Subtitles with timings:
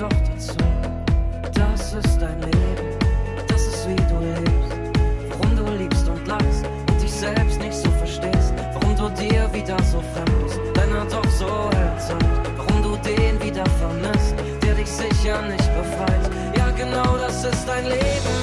[0.00, 0.56] doch dazu.
[1.52, 2.88] Das ist dein Leben,
[3.48, 4.72] das ist wie du lebst.
[5.28, 8.54] Warum du liebst und lachst und dich selbst nicht so verstehst.
[8.72, 12.24] Warum du dir wieder so fremd bist, deiner doch so herzhaft.
[12.56, 16.30] Warum du den wieder vermisst, der dich sicher nicht befreit.
[16.56, 18.36] Ja, genau das ist dein Leben,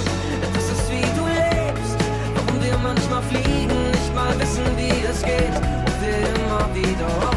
[0.53, 1.98] das ist wie du lebst.
[2.36, 5.57] Warum wir manchmal fliegen, nicht mal wissen, wie es geht.
[5.88, 7.37] Und wir immer wieder hoffen.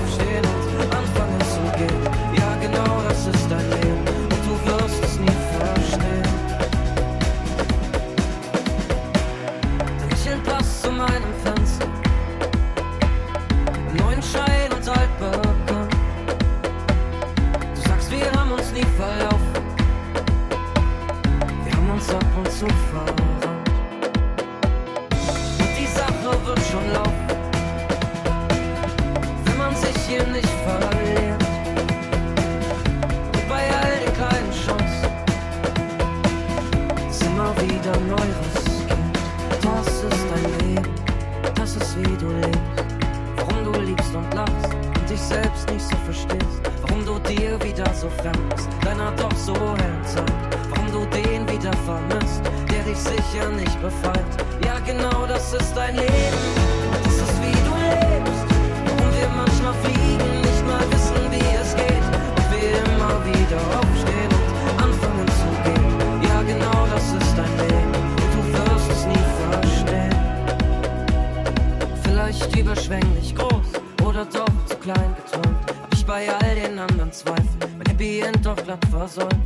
[79.01, 79.40] versäumt.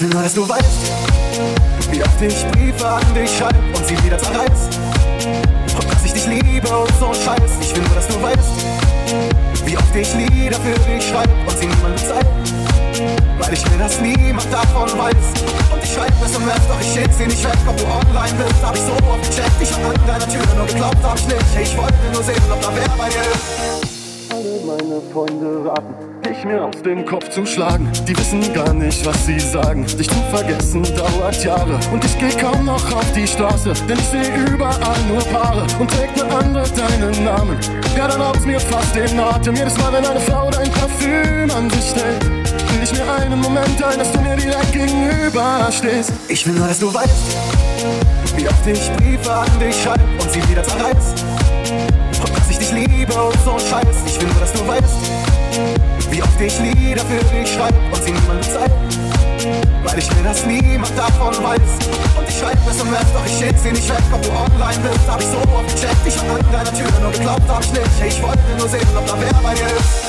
[0.00, 0.89] Ich will nur, dass du weißt,
[27.40, 27.90] dem Kopf zu schlagen.
[28.06, 29.86] Die wissen gar nicht, was sie sagen.
[29.86, 31.78] Dich zu vergessen dauert Jahre.
[31.92, 35.66] Und ich geh kaum noch auf die Straße, denn ich seh überall nur Paare.
[35.78, 37.58] Und trägt eine andere deinen Namen.
[37.96, 39.54] Ja, dann raubt mir fast den Atem.
[39.54, 42.24] Jedes Mal, wenn eine Frau dein Parfüm an sich stellt
[42.72, 46.12] will ich mir einen Moment ein, dass du mir direkt gegenüber stehst.
[46.28, 47.36] Ich will nur, dass du weißt,
[48.36, 51.14] wie oft ich Briefe an dich schreibe und sie wieder zerreiß.
[52.22, 53.96] Und dass ich dich liebe und so Scheiß.
[54.06, 58.12] Ich will nur, dass du weißt, wie oft ich Lieder für dich schreibe und sie
[58.12, 58.70] niemandem zeig.
[59.84, 61.72] Weil ich will, dass niemand davon weiß.
[62.18, 65.08] Und ich schreibe SMS, doch ich schick sie nicht weg, ob du online bist.
[65.08, 68.16] Hab ich so oft gecheckt, ich hab an deiner Tür nur geglaubt, hab ich nicht.
[68.16, 69.99] Ich wollte nur sehen, ob da wer bei dir ist.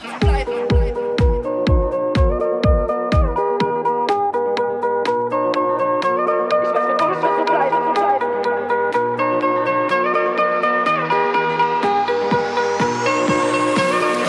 [0.00, 0.12] Ich weiß,
[6.88, 7.76] wie komisch wir so bleiben.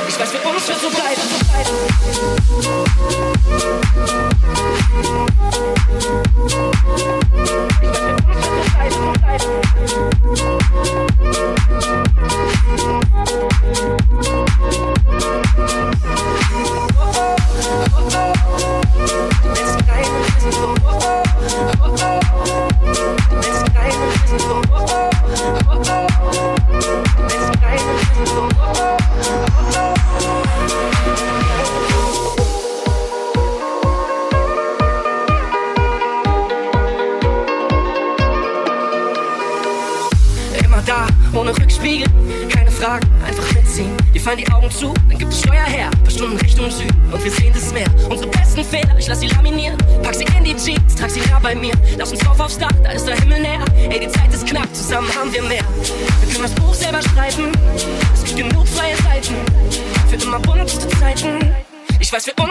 [0.08, 1.22] Ich weiß, wie komisch wir so bleiben.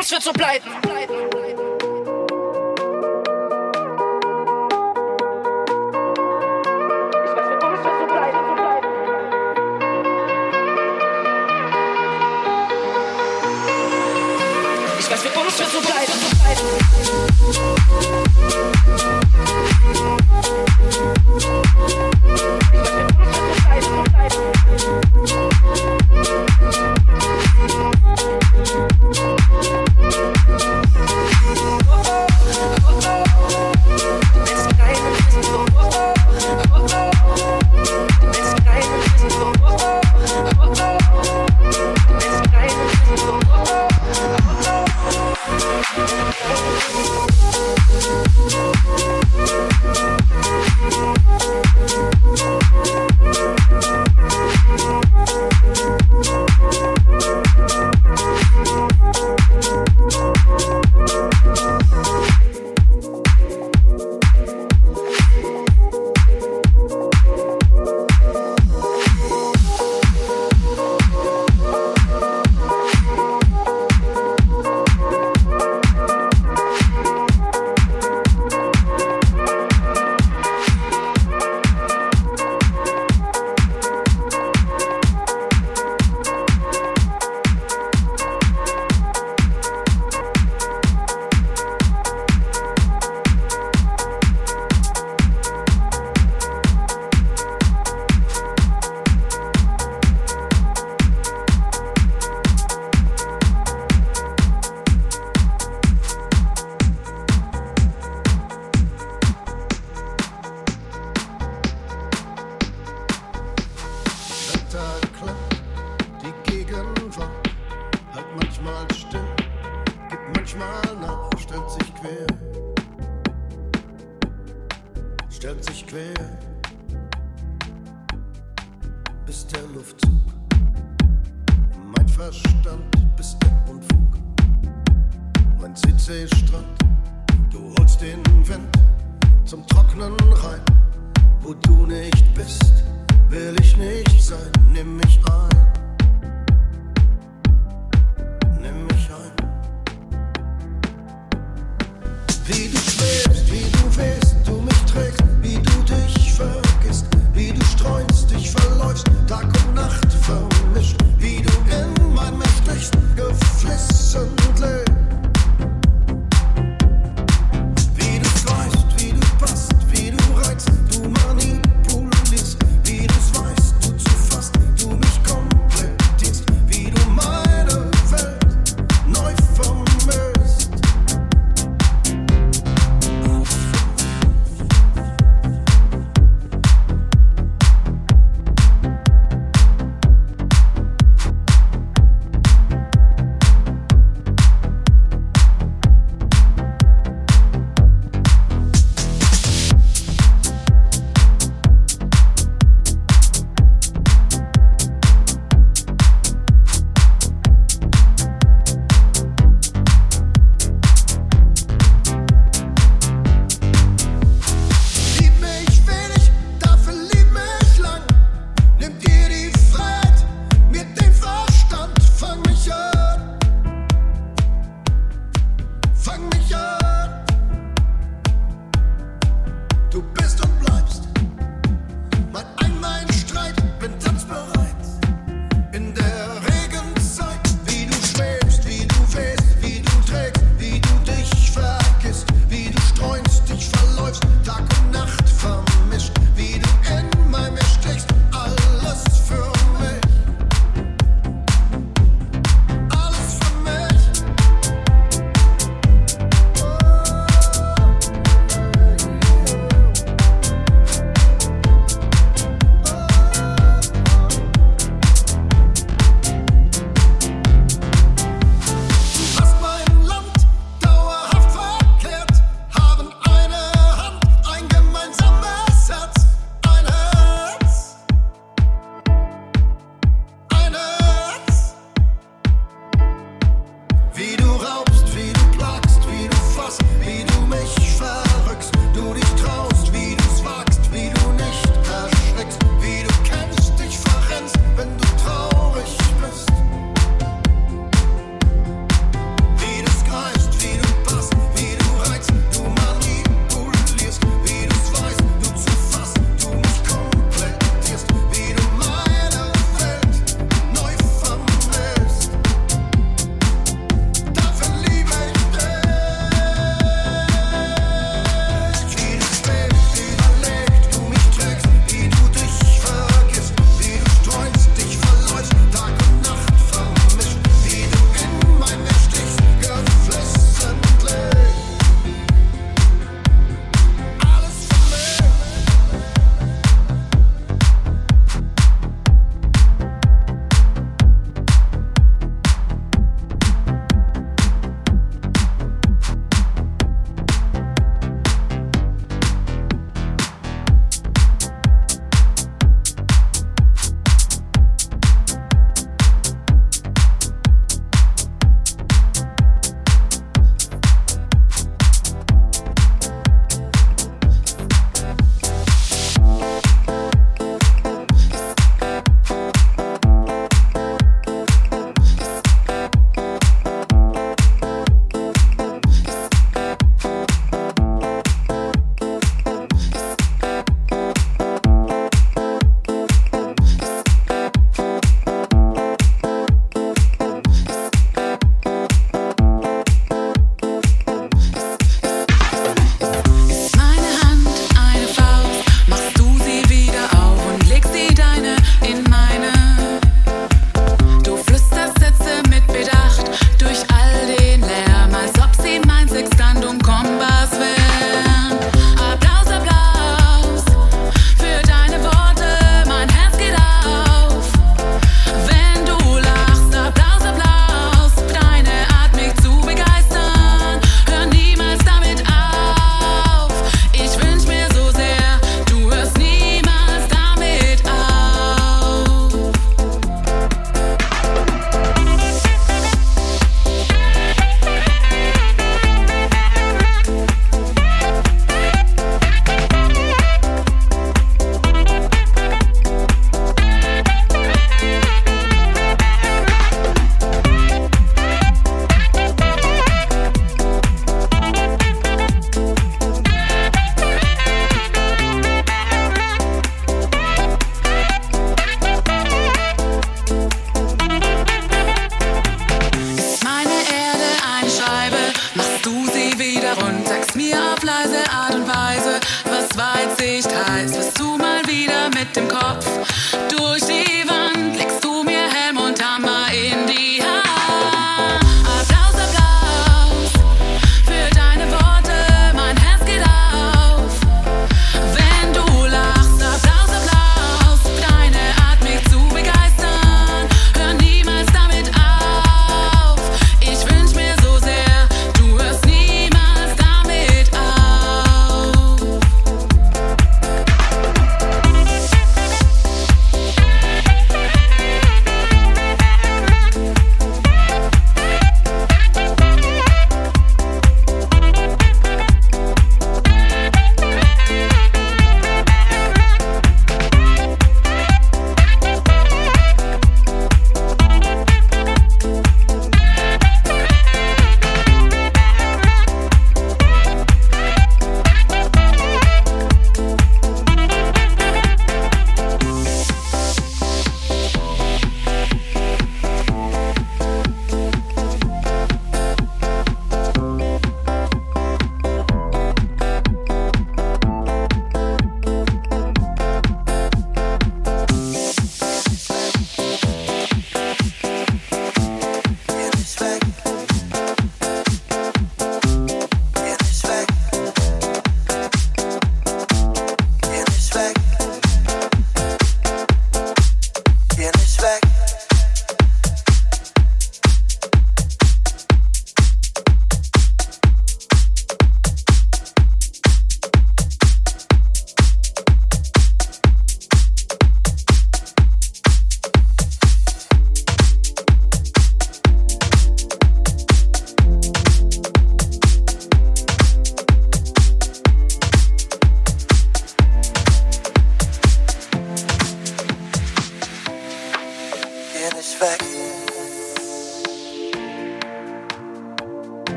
[0.00, 0.87] es wird so bleiben.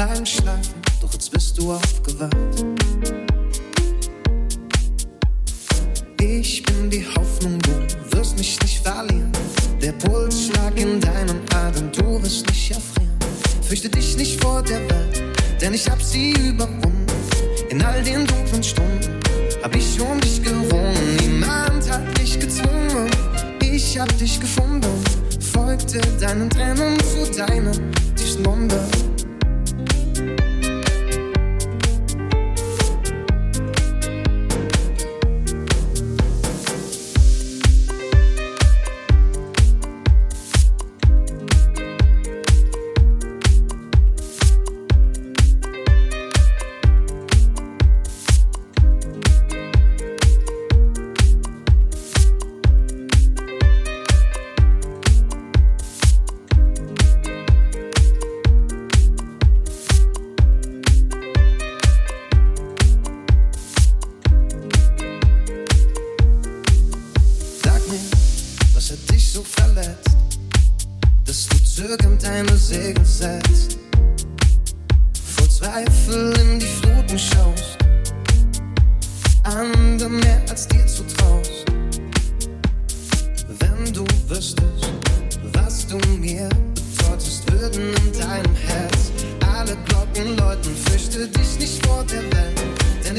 [0.00, 0.39] climb.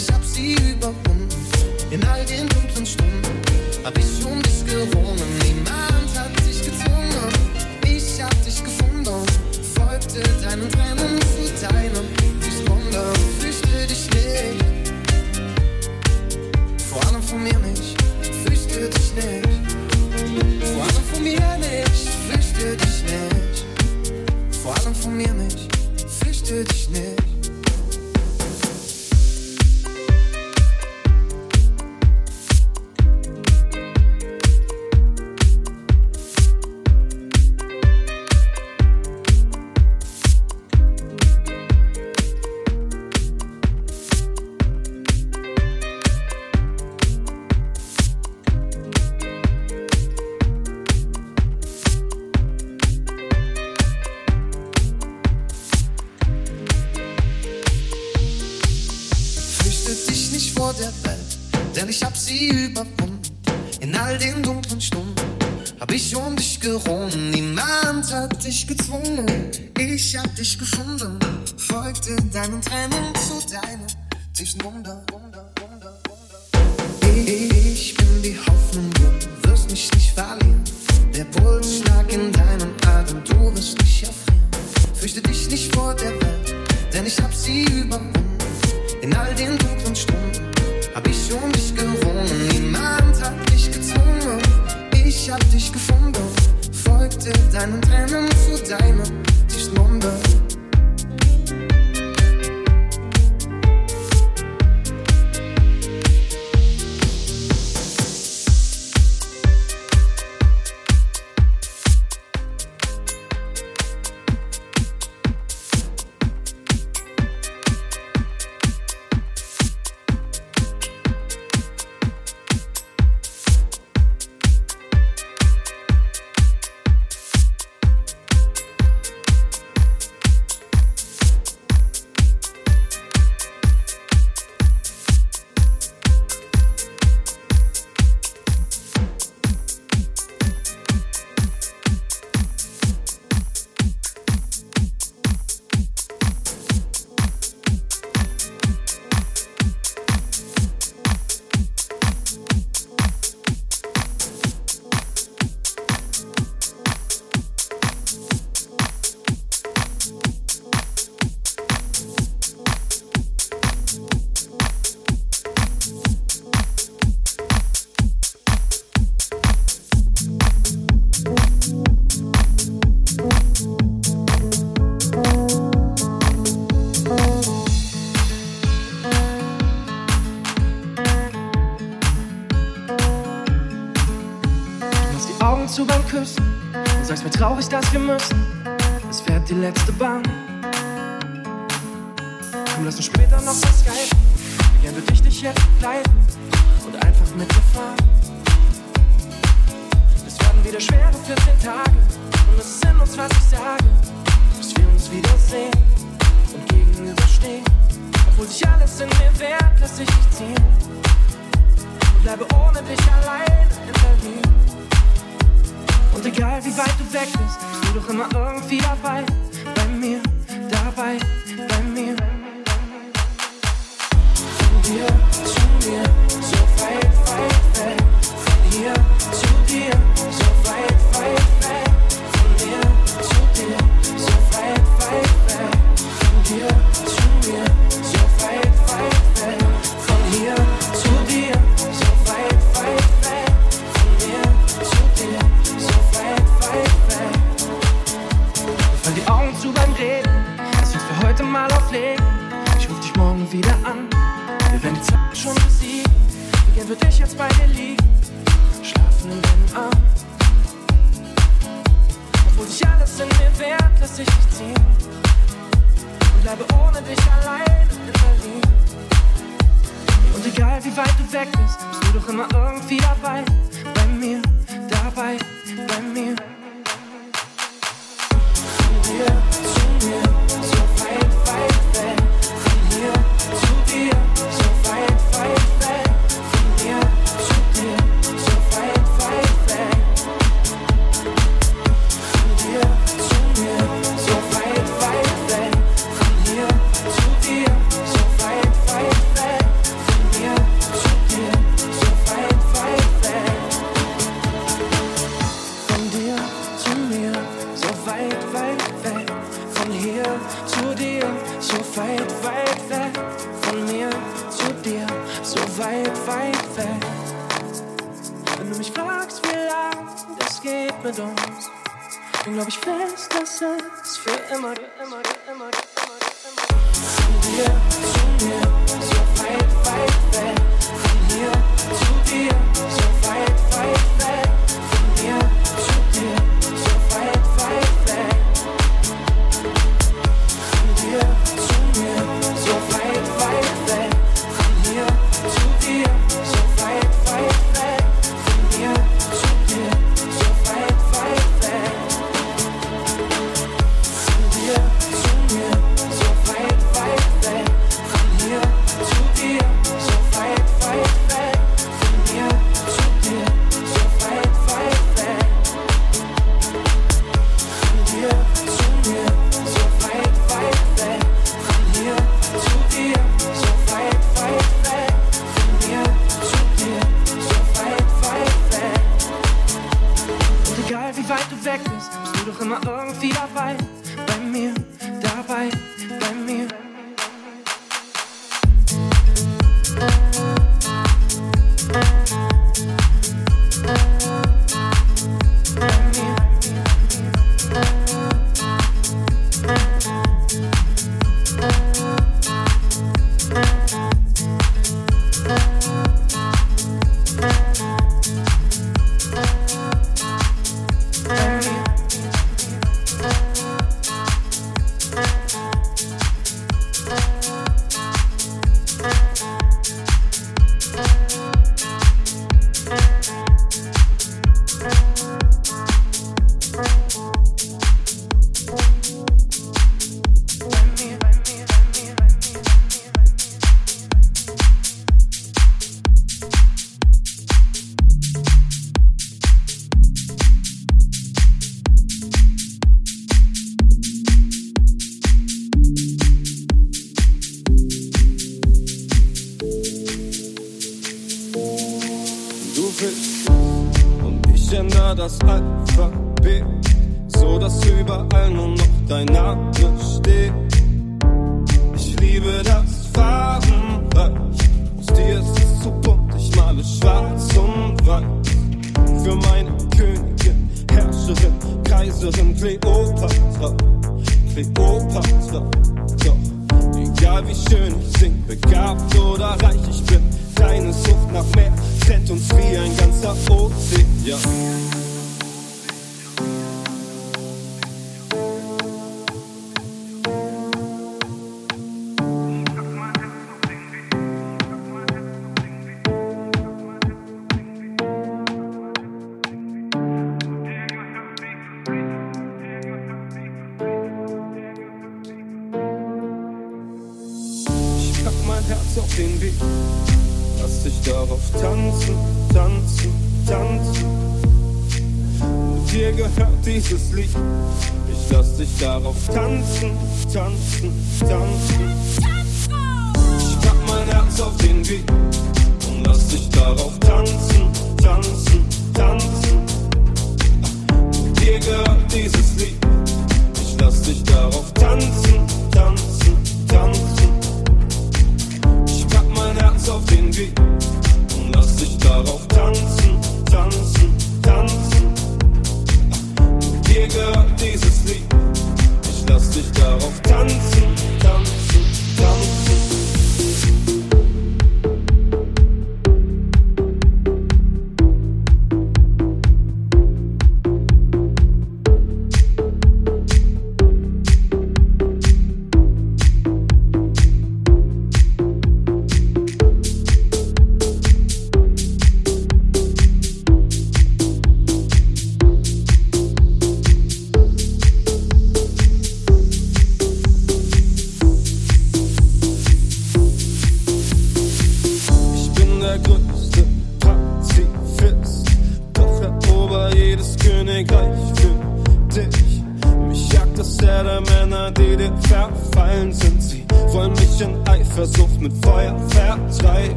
[0.00, 1.28] ich hab sie überwunden.
[1.90, 3.22] In all den dunklen Stunden
[3.84, 5.28] hab ich um dich gerungen.
[5.44, 7.32] Niemand hat dich gezwungen,
[7.84, 9.26] ich hab dich gefunden.
[9.74, 12.06] Folgte deinen Tränen zu deinem
[12.40, 13.12] durchs Wunder.
[13.40, 14.92] Fürchte dich nicht,
[16.88, 17.96] vor allem von mir nicht.
[18.44, 19.48] Fürchte dich nicht,
[20.72, 22.08] vor allem von mir nicht.
[22.28, 23.64] Fürchte dich nicht,
[24.62, 25.68] vor allem von mir nicht.
[26.22, 27.19] Fürchte dich nicht.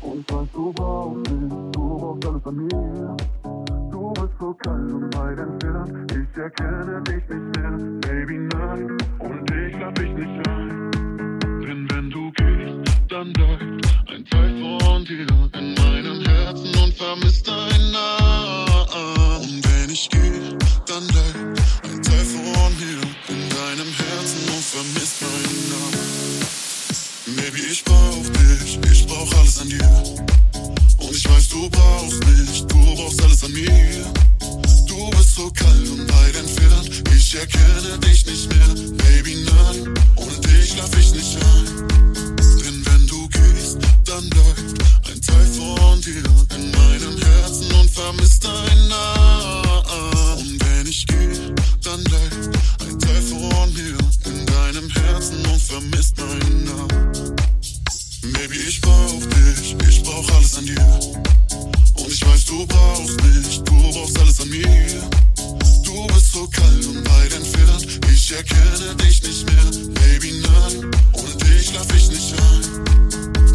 [0.00, 3.16] Und was du brauchst, du brauchst alles an mir.
[3.90, 7.72] Du bist so kalt und weit entfernt, ich erkenne dich nicht mehr.
[8.00, 10.90] Baby, nein, ohne dich schlaf ich nicht ein.
[11.62, 13.62] Denn wenn du gehst, dann bleibt
[14.10, 15.26] ein Teil von dir
[15.58, 19.42] in meinem Herzen und vermisst deinen Namen.
[19.42, 20.56] Und wenn ich gehe,
[20.86, 26.14] dann bleibt ein Teil von mir in deinem Herzen und vermisst meinen Namen.
[27.36, 30.04] Baby, ich brauch dich, ich brauch alles an dir.
[30.98, 34.12] Und ich weiß, du brauchst mich, du brauchst alles an mir.
[34.86, 38.68] Du bist so kalt und weit entfernt, ich erkenne dich nicht mehr.
[38.96, 41.86] Baby, nein, ohne dich schlaf ich nicht ein.
[42.62, 46.22] Denn wenn du gehst, dann bleibt ein Teil von dir
[46.56, 50.38] in meinem Herzen und vermisst deinen Namen.
[50.38, 51.43] Und wenn ich gehe,
[51.84, 57.36] dann bleibt ein Teil von mir in deinem Herzen und vermisst meinen Namen.
[58.22, 61.00] Baby, ich brauch dich, ich brauch alles an dir.
[61.96, 65.10] Und ich weiß, du brauchst mich, du brauchst alles an mir.
[65.84, 69.64] Du bist so kalt und weit entfernt, ich erkenne dich nicht mehr.
[69.92, 72.84] Baby, nein, ohne dich schlaf ich nicht ein.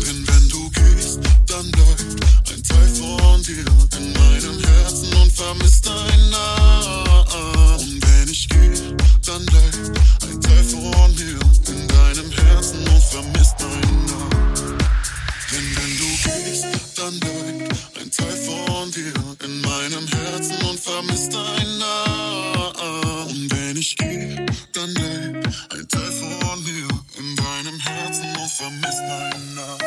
[0.05, 3.65] Denn wenn du gehst, dann bleibt ein Teil von dir
[3.97, 7.68] in meinem Herzen und vermisst deinen Namen.
[8.29, 8.95] Wenn ich gehe,
[9.25, 14.77] dann bleibt ein Teil von mir in deinem Herzen und vermisst meinen Namen.
[15.51, 16.65] Denn wenn du gehst,
[16.95, 23.29] dann bleibt ein Teil von dir in meinem Herzen und vermisst deinen Namen.
[23.31, 26.87] Und wenn ich gehe, dann bleibt ein Teil von mir
[27.17, 29.78] in deinem Herzen und vermisst meinen Namen.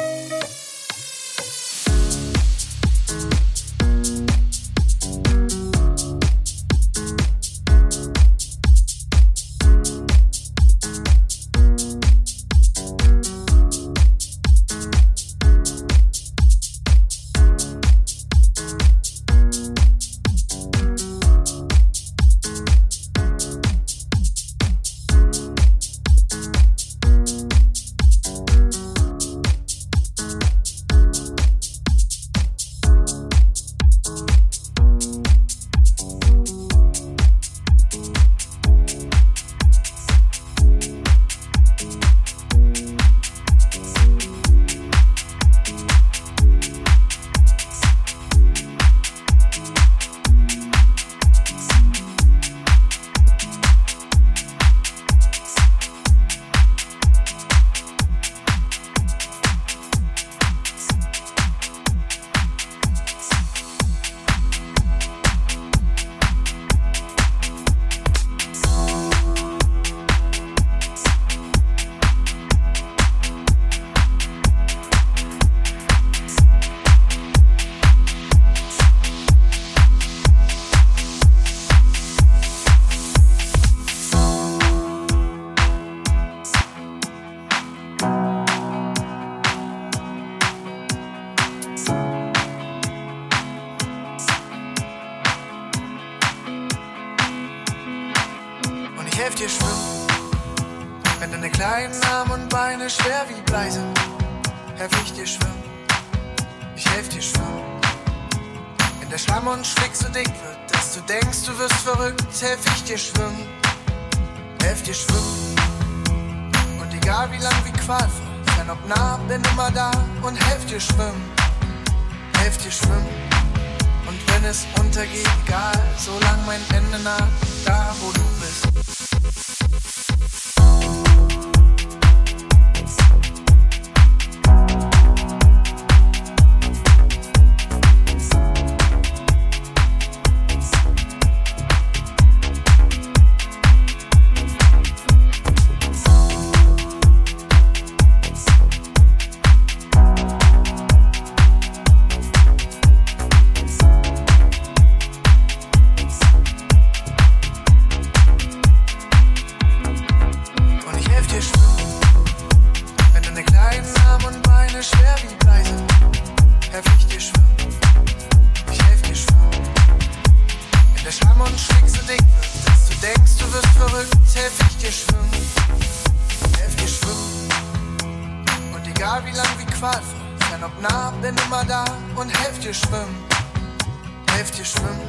[184.32, 185.08] helf dir schwimmen.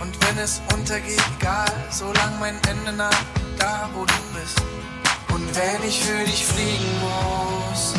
[0.00, 3.10] Und wenn es untergeht, egal, solange mein Ende nah
[3.58, 4.60] da wo du bist.
[5.32, 7.94] Und wenn ich für dich fliegen muss,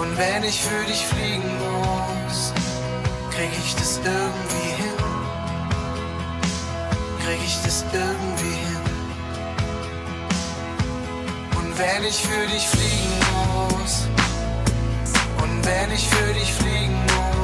[0.00, 2.52] und wenn ich für dich fliegen muss,
[3.30, 4.98] krieg ich das irgendwie hin.
[7.24, 8.84] Krieg ich das irgendwie hin.
[11.58, 14.06] Und wenn ich für dich fliegen muss,
[15.42, 17.35] und wenn ich für dich fliegen muss,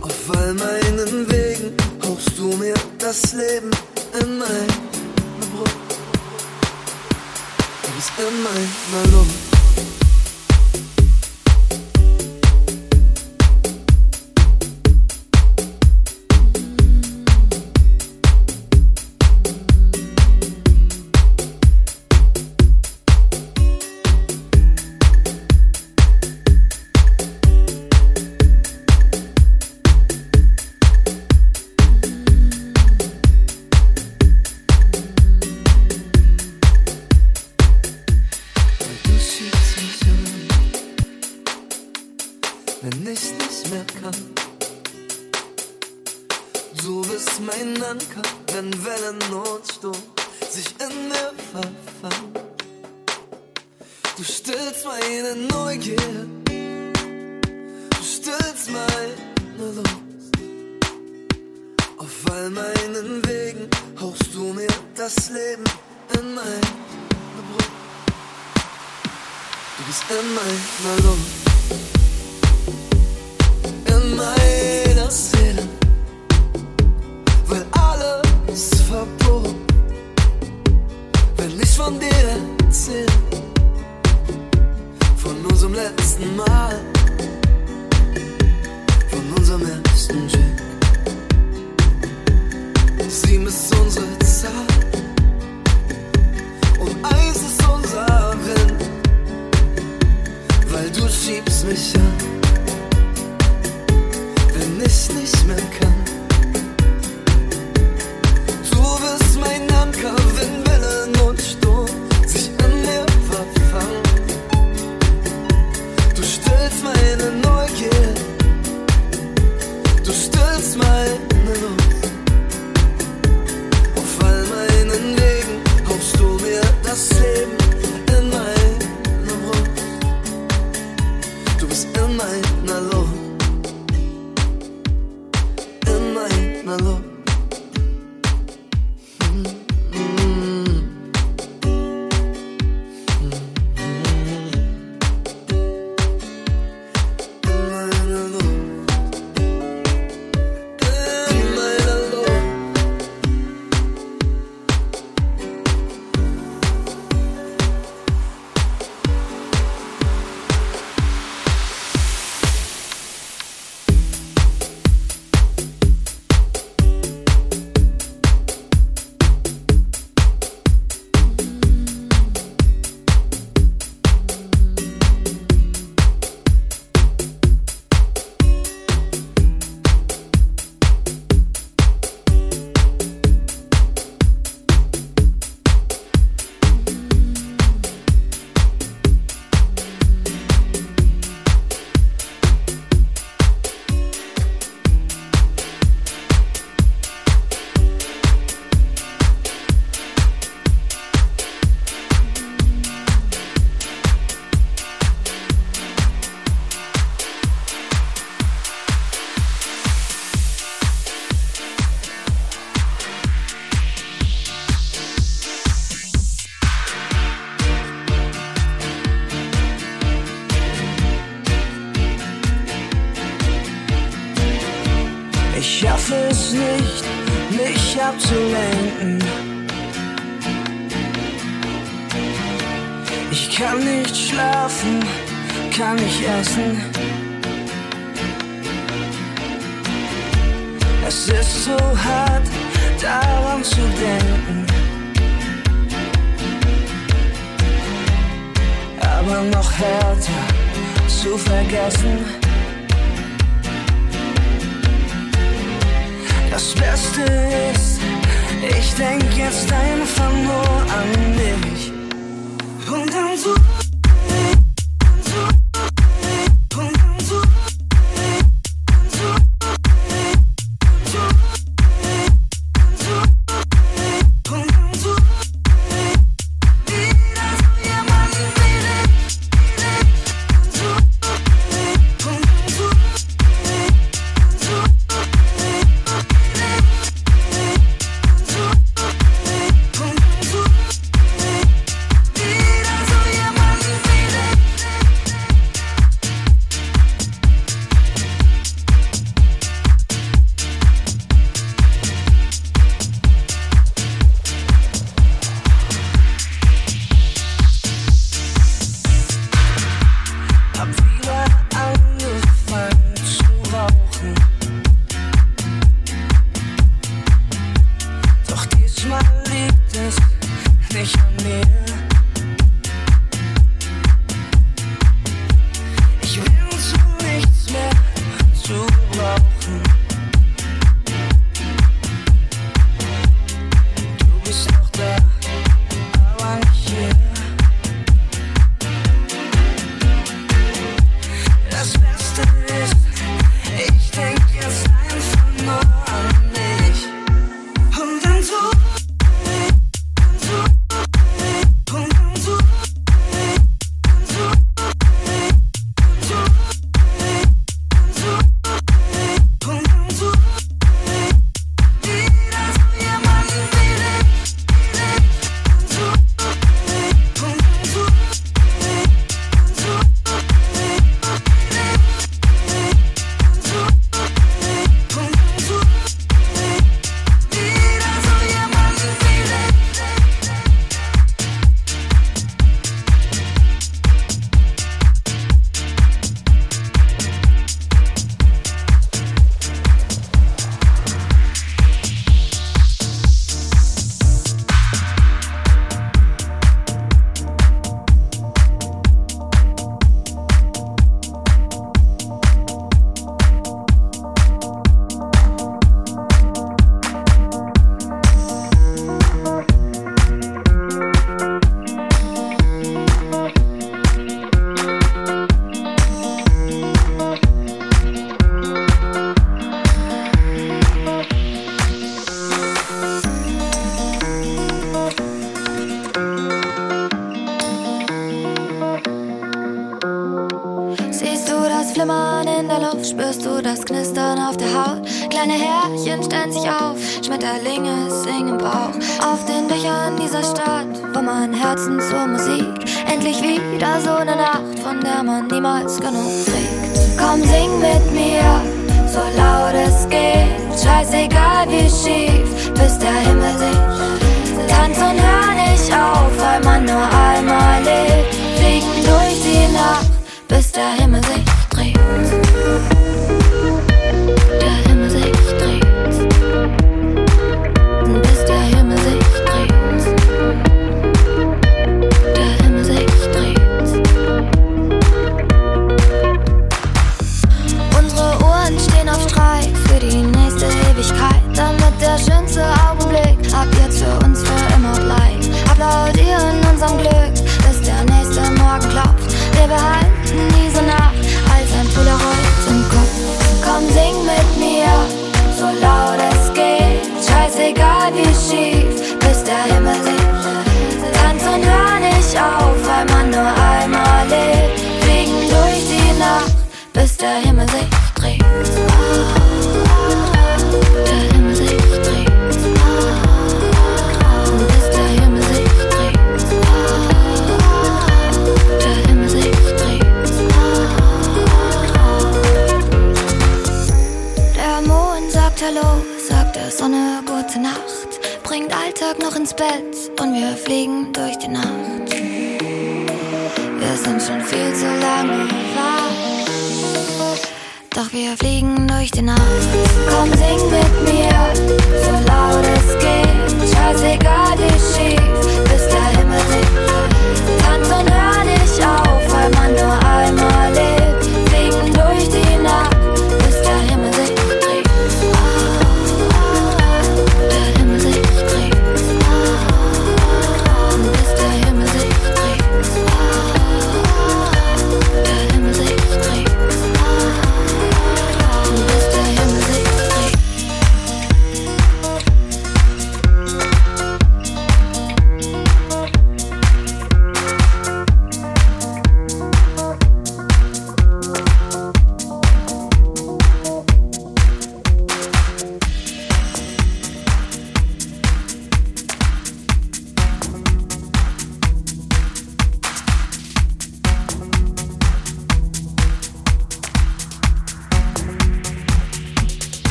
[0.00, 1.76] Auf all meinen Wegen
[2.06, 3.70] hauchst du mir das Leben
[4.18, 4.66] in meine
[5.52, 5.76] Brust.
[7.82, 9.45] Du bist in mein Ballon.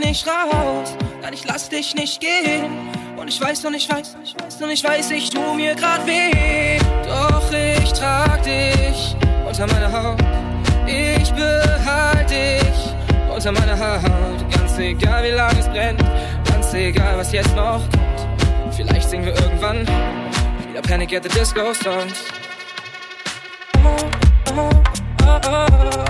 [0.00, 2.88] nicht raus, nein, ich lass dich nicht gehen.
[3.16, 5.74] Und ich weiß und ich weiß, und ich weiß und ich weiß, ich tu mir
[5.74, 6.78] grad weh.
[7.06, 9.14] Doch ich trag dich
[9.46, 10.18] unter meiner Haut,
[10.86, 14.50] ich behalte dich unter meiner Haut.
[14.54, 16.02] Ganz egal wie lange es brennt,
[16.50, 18.74] ganz egal was jetzt noch kommt.
[18.74, 19.86] Vielleicht singen wir irgendwann
[20.68, 22.24] wieder Panic at the Disco Songs.
[23.84, 23.96] Oh,
[24.56, 24.68] Oh,
[25.24, 26.09] oh, oh, oh, oh.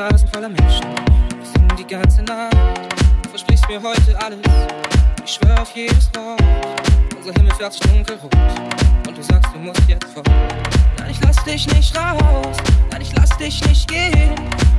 [0.00, 0.86] Straßen voller Menschen.
[1.36, 2.56] Wir singen die ganze Nacht.
[3.22, 4.38] Du versprichst mir heute alles.
[5.26, 6.40] Ich schwör auf jedes Wort.
[7.18, 8.34] Unser Himmel fährt sich dunkelrot.
[9.06, 10.26] Und du sagst, du musst jetzt fort.
[10.98, 12.56] Nein, ich lass dich nicht raus.
[12.90, 14.34] Nein, ich lass dich nicht gehen.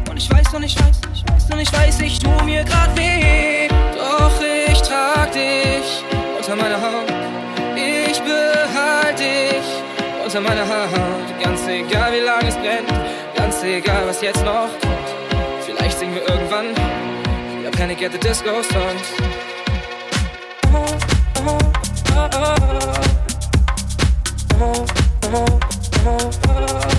[0.09, 2.97] Und ich weiß und ich weiß, ich weiß und ich weiß, ich tu mir grad
[2.97, 3.67] weh.
[3.67, 4.31] Doch
[4.71, 6.03] ich trag dich
[6.35, 7.13] unter meiner Haut.
[7.75, 9.69] Ich behalte dich
[10.25, 11.43] unter meiner Haut.
[11.43, 12.89] Ganz egal, wie lange es brennt.
[13.63, 14.95] Egal, was jetzt noch kommt.
[15.65, 16.69] Vielleicht singen wir irgendwann
[17.59, 19.13] wieder Panic at the Disco Songs.
[20.73, 20.85] Oh,
[21.45, 21.57] oh,
[22.15, 22.55] oh, oh.
[24.59, 24.85] Oh,
[25.33, 25.45] oh,
[26.05, 26.91] oh, oh.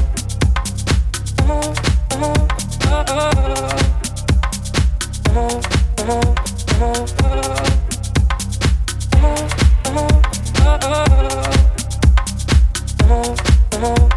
[13.83, 14.12] Wenn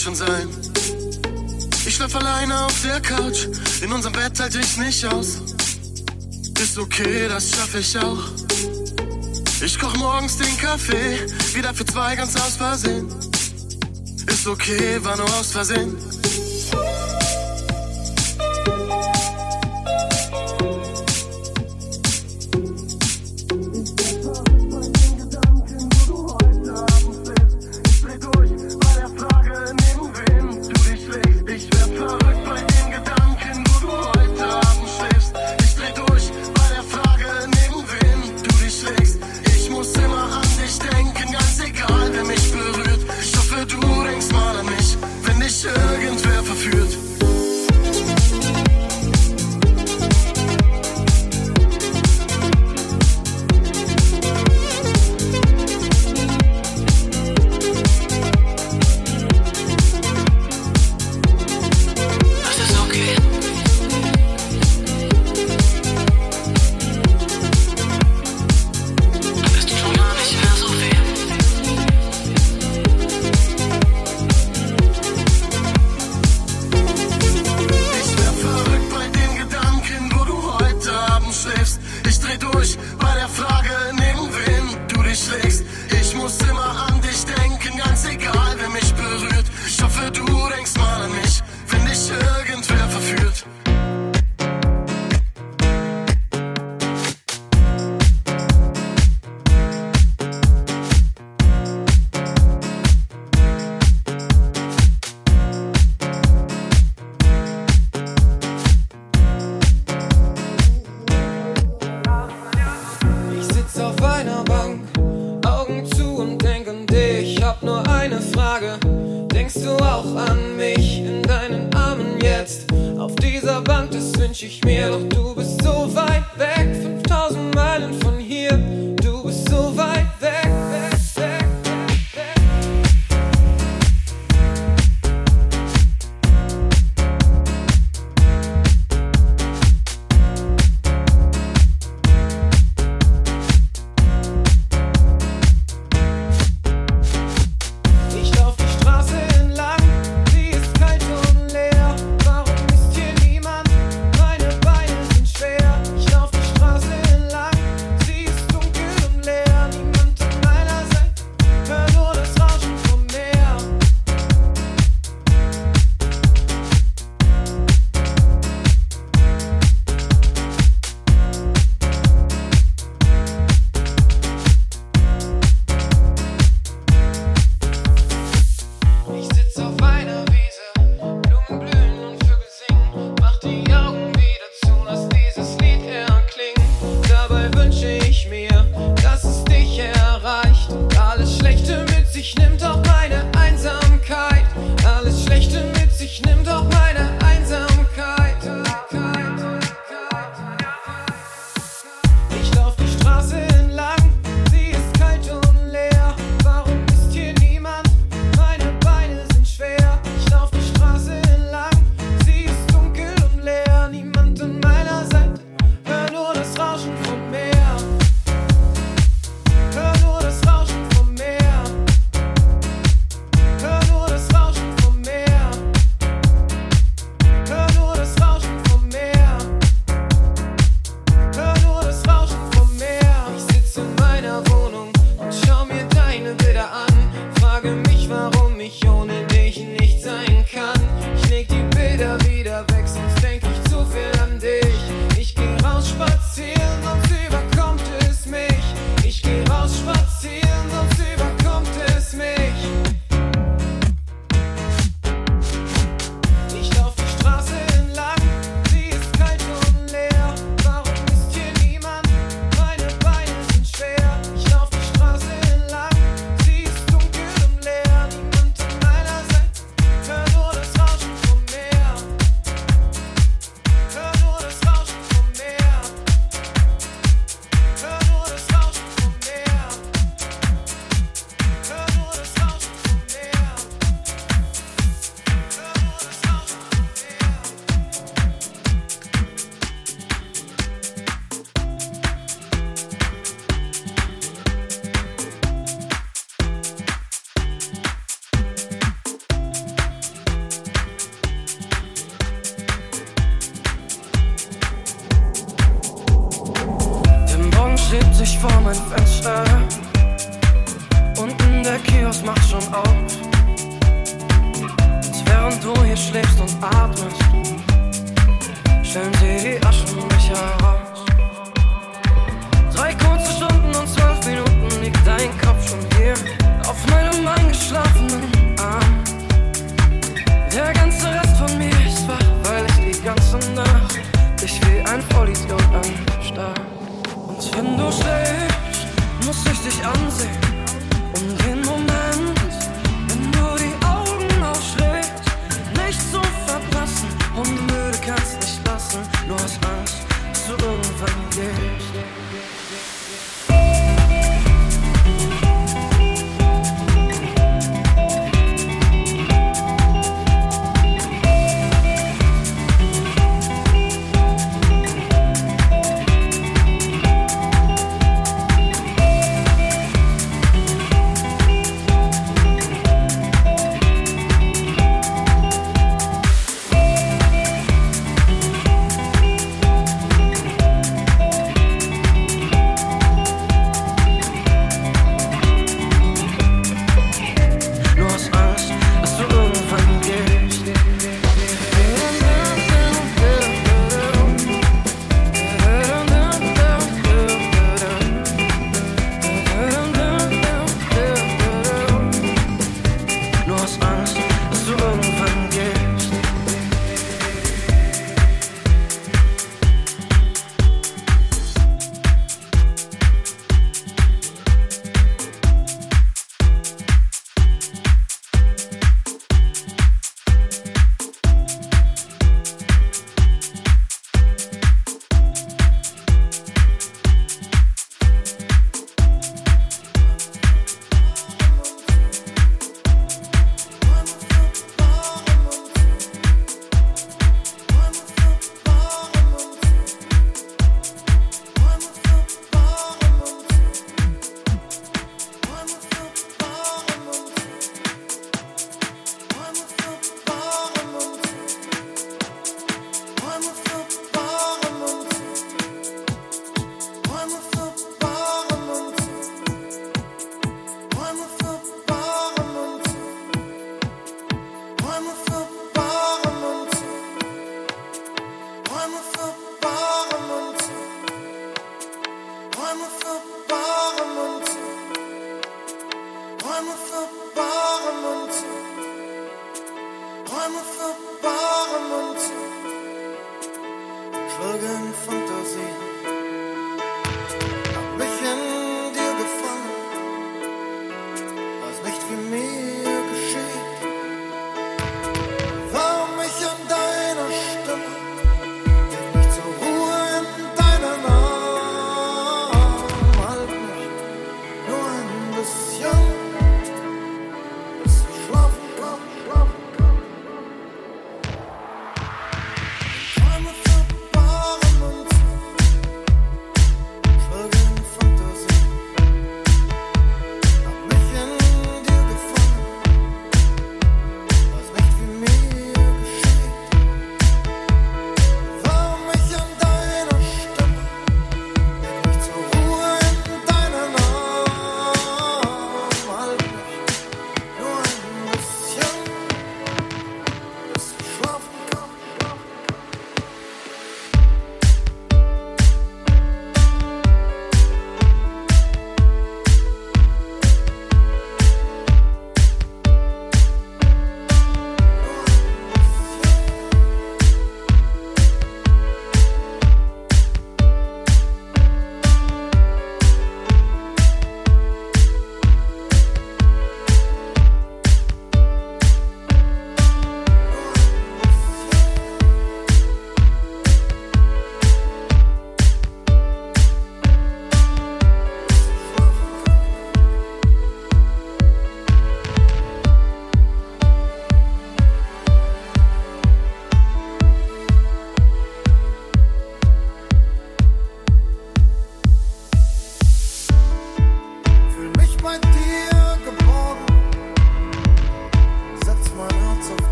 [0.00, 0.48] schon sein.
[1.86, 3.48] Ich schlaf alleine auf der Couch,
[3.82, 5.42] in unserem Bett halte ich nicht aus.
[6.58, 8.22] Ist okay, das schaffe ich auch.
[9.62, 13.08] Ich koch morgens den Kaffee, wieder für zwei ganz aus Versehen.
[14.26, 15.96] Ist okay, war nur aus Versehen.